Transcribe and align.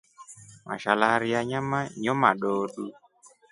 Mashalari 0.67 1.27
ya 1.33 1.41
nyama 1.51 1.79
nyomadoodu. 2.01 2.85